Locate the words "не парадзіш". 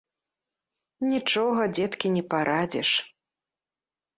2.15-2.89